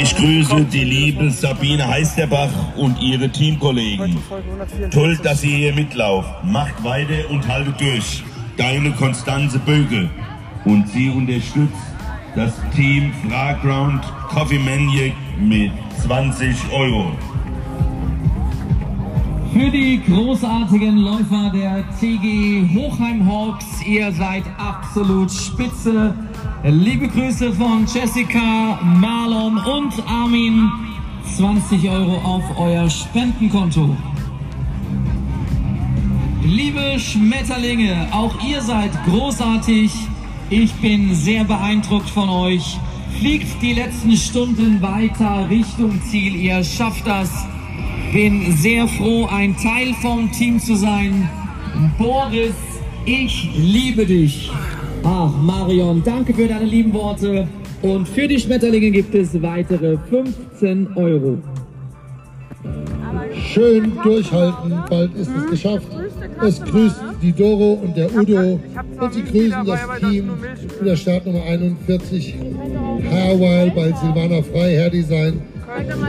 Ich 0.00 0.14
grüße 0.14 0.64
die 0.66 0.84
liebe 0.84 1.28
Sabine 1.28 1.88
Heisterbach 1.88 2.50
und 2.76 3.02
ihre 3.02 3.28
Teamkollegen. 3.28 4.16
Toll, 4.92 5.18
dass 5.24 5.42
ihr 5.42 5.56
hier 5.56 5.74
mitlauft. 5.74 6.44
Macht 6.44 6.84
weiter 6.84 7.28
und 7.30 7.46
haltet 7.48 7.80
durch. 7.80 8.22
Deine 8.56 8.92
Konstanze 8.92 9.58
Böge. 9.58 10.08
Und 10.64 10.88
sie 10.88 11.10
unterstützt 11.10 11.74
das 12.36 12.52
Team 12.76 13.12
Fraground 13.28 14.04
Coffee 14.28 14.60
Maniac 14.60 15.14
mit 15.40 15.72
20 16.04 16.54
Euro. 16.72 17.10
Für 19.52 19.70
die 19.70 20.00
großartigen 20.06 20.98
Läufer 20.98 21.50
der 21.54 21.84
TG 21.98 22.68
Hochheim 22.74 23.26
Hawks, 23.26 23.82
ihr 23.86 24.12
seid 24.12 24.44
absolut 24.58 25.30
spitze. 25.30 26.14
Liebe 26.64 27.08
Grüße 27.08 27.52
von 27.52 27.86
Jessica, 27.86 28.78
Marlon 28.82 29.56
und 29.56 29.92
Armin. 30.06 30.70
20 31.36 31.88
Euro 31.88 32.16
auf 32.18 32.44
euer 32.58 32.88
Spendenkonto. 32.90 33.96
Liebe 36.44 36.98
Schmetterlinge, 36.98 38.08
auch 38.12 38.34
ihr 38.46 38.60
seid 38.60 38.90
großartig. 39.06 39.92
Ich 40.50 40.72
bin 40.74 41.14
sehr 41.14 41.44
beeindruckt 41.44 42.10
von 42.10 42.28
euch. 42.28 42.78
Fliegt 43.18 43.62
die 43.62 43.72
letzten 43.72 44.16
Stunden 44.16 44.80
weiter 44.82 45.48
Richtung 45.48 46.00
Ziel. 46.02 46.36
Ihr 46.36 46.62
schafft 46.62 47.06
das. 47.06 47.46
Bin 48.12 48.52
sehr 48.56 48.88
froh, 48.88 49.26
ein 49.30 49.54
Teil 49.56 49.92
vom 50.00 50.32
Team 50.32 50.58
zu 50.58 50.74
sein. 50.76 51.28
Boris, 51.98 52.54
ich 53.04 53.50
liebe 53.54 54.06
dich. 54.06 54.50
Ach, 55.04 55.30
Marion, 55.42 56.02
danke 56.02 56.32
für 56.32 56.48
deine 56.48 56.64
lieben 56.64 56.92
Worte. 56.94 57.46
Und 57.82 58.08
für 58.08 58.26
die 58.26 58.38
Schmetterlinge 58.38 58.90
gibt 58.90 59.14
es 59.14 59.40
weitere 59.42 59.98
15 60.08 60.88
Euro. 60.96 61.38
Schön 63.52 63.92
durchhalten, 64.02 64.74
bald 64.88 65.14
ist 65.14 65.30
es 65.30 65.50
geschafft. 65.50 65.86
Es 66.42 66.62
grüßt 66.62 67.00
die 67.22 67.32
Doro 67.32 67.74
und 67.74 67.96
der 67.96 68.14
Udo 68.14 68.58
und 69.00 69.14
sie 69.14 69.22
grüßen 69.22 69.64
das 69.66 69.80
Team 70.00 70.30
mit 70.80 70.88
der 70.88 70.96
Startnummer 70.96 71.42
41 71.42 72.34
Hairwile 73.10 73.72
bei 73.74 73.92
Silvana 73.92 74.42
Frei 74.42 74.76
Hair 74.76 74.90
Design 74.90 75.42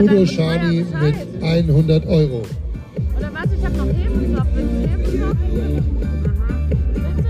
Udo 0.00 0.24
Schani 0.26 0.86
mit 1.02 1.14
100 1.42 2.06
Euro. 2.06 2.42
Oder 3.16 3.30
was, 3.34 3.52
ich 3.52 3.62
habe 3.64 3.76
noch 3.76 3.86
Lebenslauf. 3.86 4.46
Willst 4.54 5.12
du. 5.12 5.34
Bitte? 6.94 7.22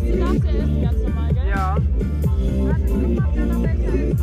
Du 0.00 0.18
darfst 0.18 0.44
ja 0.44 0.50
essen 0.50 0.82
ganz 0.82 0.98
normal, 1.02 1.32
gell? 1.32 1.48
Ja. 1.48 1.76
Warte, 2.66 2.82
guck 2.88 3.14
mal, 3.14 3.26
ob 3.28 3.34
da 3.36 3.44
noch 3.46 3.62
welcher 3.62 3.94
ist. 3.94 4.20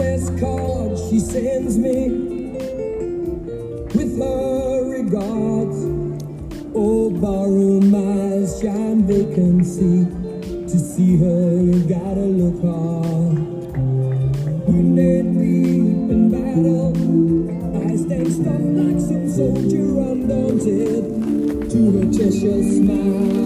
Princess 0.00 0.40
card 0.40 0.98
she 1.10 1.20
sends 1.20 1.76
me 1.76 2.08
with 3.94 4.18
her 4.18 4.84
regards. 4.88 5.76
Oh, 6.74 7.10
borrow 7.10 7.80
my 7.80 8.46
shine 8.48 9.06
vacancy. 9.06 10.06
To 10.70 10.78
see 10.78 11.18
her, 11.18 11.60
you 11.60 11.84
gotta 11.84 12.24
look 12.24 12.62
hard. 12.62 13.38
Wounded 14.66 15.34
deep 15.36 16.10
in 16.14 16.30
battle, 16.30 16.96
I 17.76 17.96
stand 17.96 18.32
strong 18.32 18.76
like 18.80 19.00
some 19.00 19.28
soldier 19.28 19.84
undaunted. 20.00 21.04
To 21.72 21.78
her 21.92 22.06
Cheshire 22.10 22.62
smile, 22.62 23.39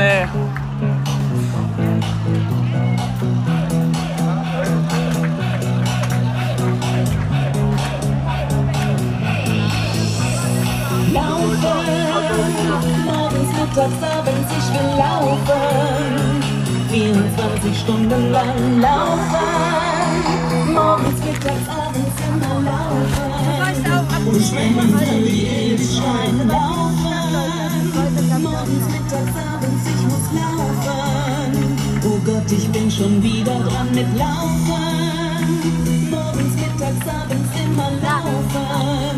Nee. 0.00 0.26
Laufen, 11.12 11.84
morgens, 13.04 13.50
mittags, 13.58 14.02
abends, 14.02 14.50
ich 14.58 14.68
will 14.72 14.90
laufen. 14.96 16.42
24 16.88 17.78
Stunden 17.78 18.32
lang 18.32 18.80
laufen. 18.80 19.52
Morgens, 20.72 21.20
mittags, 21.26 21.68
abends, 21.68 22.16
immer 22.26 22.56
laufen. 22.70 24.28
Und 24.28 24.42
schwimmen 24.42 24.98
will 24.98 25.26
jedes 25.26 25.98
Schwein 25.98 26.48
laufen. 26.48 26.69
Schon 33.00 33.22
wieder 33.22 33.56
dran 33.64 33.88
mit 33.94 34.08
Laufen. 34.18 34.84
Morgens, 36.10 36.54
mittags, 36.60 37.08
abends 37.08 37.50
immer 37.64 37.90
laufen. 38.04 39.16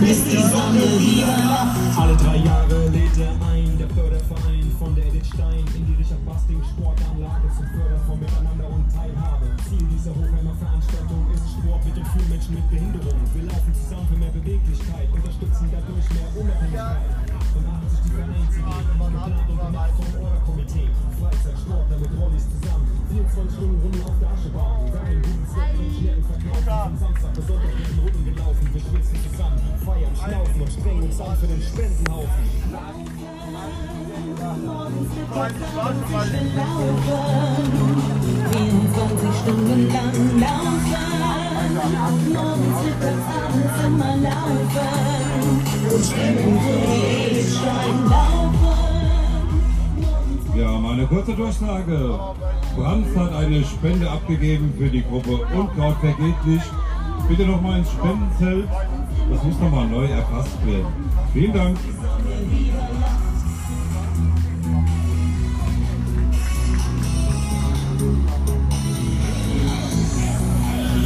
Bis 0.00 0.24
die 0.24 0.40
Sonne 0.40 0.84
wieder. 0.96 1.76
Alle 2.00 2.16
drei 2.16 2.36
Jahre 2.36 2.88
lädt 2.88 3.18
er 3.20 3.36
ein, 3.52 3.76
der 3.76 3.88
Förderverein 3.90 4.72
von 4.78 4.94
der 4.94 5.04
Edith 5.08 5.28
Stein 5.28 5.64
in 5.76 5.84
die 5.86 5.96
Richard 6.00 6.24
Basting 6.24 6.62
Sportanlage 6.64 7.48
zum 7.52 7.66
Fördern 7.76 8.00
von 8.08 8.18
Miteinander 8.18 8.68
und 8.72 8.88
Teilhabe. 8.88 9.46
Ziel 9.68 9.84
dieser 9.92 10.12
Hochheimer 10.16 10.56
Veranstaltung 10.56 11.26
ist 11.36 11.52
Sport 11.52 11.84
mit 11.84 11.96
und 12.00 12.08
für 12.08 12.24
Menschen 12.32 12.54
mit 12.54 12.66
Behinderung. 12.70 13.20
Wir 13.34 13.44
laufen 13.44 13.72
zusammen 13.76 14.08
für 14.08 14.16
mehr 14.16 14.32
Beweglichkeit, 14.32 15.08
unterstützen 15.12 15.68
dadurch 15.68 16.08
mehr 16.16 16.28
Unabhängigkeit. 16.40 17.21
Danach 17.54 17.82
sich 17.90 18.00
die 18.04 18.12
Vereinsidee, 18.12 18.82
geplant 18.86 19.36
und 19.48 19.58
gemacht 19.58 19.94
vom 19.98 20.10
Orderkomitee. 20.22 20.88
Freizeitsportler 21.18 21.98
mit 21.98 22.12
Rollis 22.18 22.46
zusammen, 22.50 22.86
24 23.10 23.54
Stunden 23.54 23.78
Runde 23.82 24.00
auf 24.06 24.18
der 24.18 24.30
Aschebahn. 24.30 24.90
Für 24.90 25.00
einen 25.00 25.22
guten 25.22 25.46
Zweck, 25.46 25.72
den 25.78 25.92
Schnecken 25.92 26.24
verkaufen. 26.24 26.62
Von 26.62 26.98
Samstag 26.98 27.32
bis 27.34 27.46
Sonntag 27.46 27.72
werden 27.78 27.98
Runden 28.02 28.24
gelaufen, 28.24 28.64
wir 28.72 28.80
schwitzen 28.82 29.18
zusammen, 29.22 29.60
feiern, 29.84 30.14
schnaufen 30.18 30.60
und 30.62 30.72
sprengen 30.72 31.02
uns 31.02 31.20
an 31.20 31.36
für 31.36 31.46
den 31.46 31.62
Spendenhaufen. 31.62 32.42
Morgens, 34.62 35.10
mittags, 35.14 35.62
abends, 35.78 36.10
ich 36.10 36.26
will 36.32 36.48
laufen. 36.56 37.12
24 38.52 39.34
Stunden 39.42 39.82
lang 39.92 40.16
laufen. 40.42 41.12
Morgens, 42.32 42.78
mittags, 42.82 43.26
abends 43.30 43.76
immer 43.86 44.14
laufen. 44.16 44.81
Kurze 51.12 51.34
Durchsage. 51.34 52.18
Franz 52.74 53.06
hat 53.14 53.34
eine 53.34 53.62
Spende 53.64 54.10
abgegeben 54.10 54.72
für 54.78 54.88
die 54.88 55.02
Gruppe 55.02 55.40
Unkraut 55.54 55.96
vergeht 56.00 56.46
nicht. 56.46 56.70
Bitte 57.28 57.46
nochmal 57.46 57.80
ins 57.80 57.90
Spendenzelt. 57.90 58.66
Das 59.30 59.42
muss 59.44 59.60
nochmal 59.60 59.86
neu 59.88 60.06
erfasst 60.06 60.56
werden. 60.64 60.86
Vielen 61.34 61.52
Dank. 61.52 61.78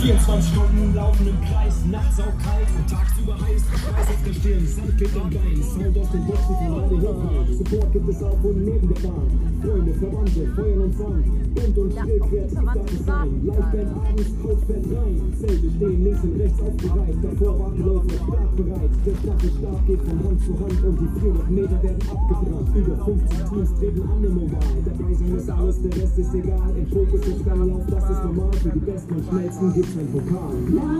24 0.02 0.52
Stunden 0.52 0.75
laufen 1.06 1.28
im 1.28 1.40
Kreis, 1.40 1.74
nachts 1.90 2.18
auch 2.18 2.36
kalt 2.42 2.68
und 2.76 2.90
tagsüber 2.90 3.34
heiß. 3.38 3.62
Schweiß 3.62 4.08
auf 4.10 4.22
der 4.26 4.34
Stirn, 4.34 4.66
Sand 4.66 4.96
klebt 4.96 5.16
am 5.16 5.30
Bein, 5.30 5.62
Sound 5.62 5.98
aus 5.98 6.10
den 6.10 6.26
Boxen 6.26 6.56
von 6.56 6.80
Radio 6.80 6.98
Hochheim. 6.98 7.54
Support 7.58 7.92
gibt 7.92 8.08
es 8.08 8.22
auch 8.22 8.42
und 8.42 8.64
neben 8.64 8.88
der 8.88 9.00
Bahn. 9.06 9.28
Freunde, 9.62 9.94
Verwandte, 9.94 10.42
feuern 10.56 10.80
uns 10.80 11.00
an. 11.00 11.24
Bunt 11.54 11.78
und 11.78 11.92
schrill, 11.94 12.20
kreativ 12.28 12.60
darf 12.74 12.92
es 12.92 13.06
sein. 13.06 13.30
Liveband 13.46 13.90
abends, 13.96 14.30
Coachband 14.42 14.86
rein. 14.92 15.16
Zelte 15.38 15.68
stehen 15.76 16.04
links 16.04 16.22
und 16.22 16.40
rechts 16.40 16.60
aufgereiht. 16.60 17.18
Davor 17.22 17.58
warten 17.58 17.84
Leute 17.86 18.14
startbereit. 18.14 18.92
Der 19.06 19.14
Staffelstab 19.16 19.78
geht 19.86 20.02
von 20.02 20.18
Hand 20.26 20.40
zu 20.42 20.52
Hand 20.58 20.78
und 20.84 20.96
die 21.00 21.20
400 21.20 21.50
Meter 21.50 21.82
werden 21.82 22.02
abgebrannt. 22.10 22.68
Über 22.74 22.96
50 23.04 23.48
Teams 23.48 23.70
treten 23.78 24.02
an 24.10 24.24
im 24.24 24.36
Oval. 24.42 24.76
Dabei 24.84 25.14
sein 25.14 25.36
ist 25.36 25.50
alles, 25.50 25.76
der 25.82 25.92
Rest 26.02 26.18
ist 26.18 26.34
egal. 26.34 26.70
Im 26.76 26.86
Fokus 26.88 27.20
ist 27.26 27.46
Lauf, 27.46 27.86
das 27.88 28.10
ist 28.10 28.24
normal. 28.24 28.52
Für 28.62 28.70
die 28.70 28.80
Besten 28.80 29.14
und 29.14 29.24
Schnellsten 29.28 29.72
gibt's 29.72 29.96
ein 29.96 30.08
Pokal. 30.12 30.95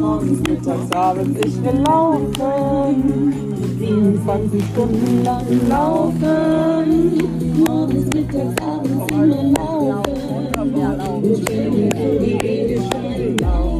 Morgens, 0.00 0.40
mittags, 0.48 0.90
abends, 0.92 1.38
ich 1.44 1.62
will 1.62 1.82
laufen. 1.86 3.34
24 3.78 4.64
Stunden 4.72 5.24
lang 5.24 5.68
laufen. 5.68 7.18
Morgens, 7.66 8.06
mittags, 8.14 8.62
abends 8.62 9.12
immer 9.12 9.26
laufen. 9.26 10.74
Und 11.22 11.36
schwimmen 11.36 11.90
für 11.92 12.18
die 12.18 12.32
Ewigkeit 12.32 13.40
laufen. 13.42 13.73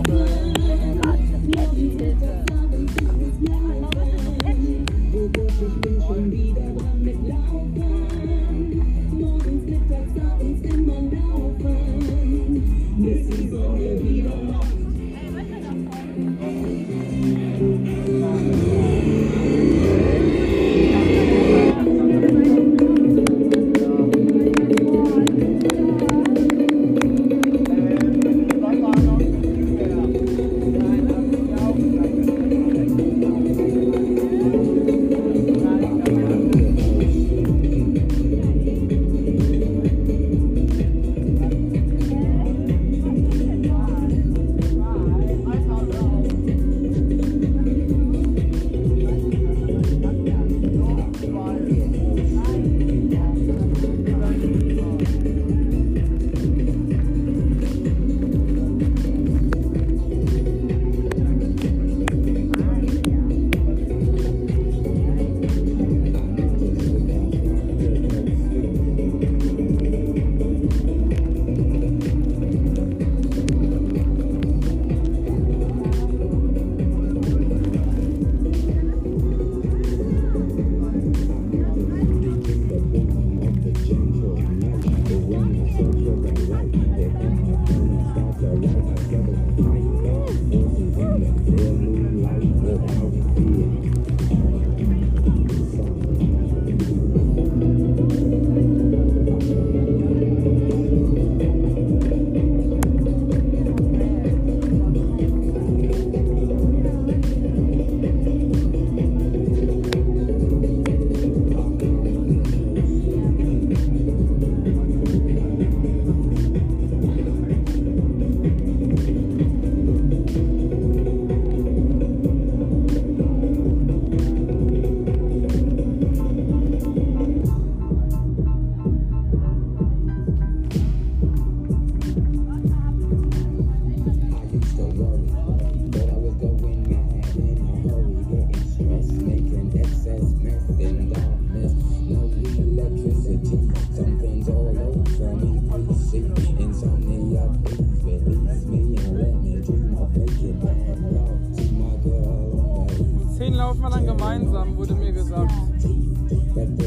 Laufen 153.65 153.81
wir 153.81 153.91
dann 153.91 154.07
gemeinsam, 154.07 154.77
wurde 154.77 154.95
mir 154.95 155.13
gesagt. 155.13 155.53
Okay. 155.77 156.85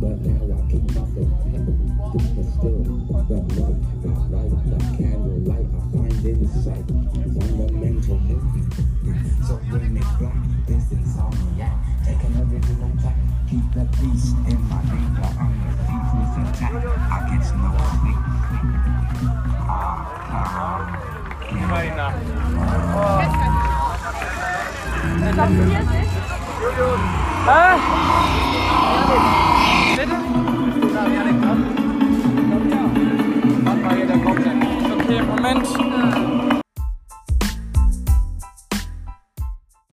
But 0.00 0.16
now 0.22 0.42
I 0.50 0.70
keep 0.70 0.84
myself 0.88 1.28
still, 2.58 2.82
but 3.08 3.28
no, 3.28 3.38
not 3.38 3.38
right, 3.38 3.38
I 3.38 3.54
can't 3.54 3.57
Marina. 21.68 22.12
Ich 25.26 25.32
glaube 25.34 25.52
40. 25.52 25.88
Hä? 27.46 27.78
Bitte? 29.96 30.16
Okay, 34.96 35.22
Moment. 35.22 36.27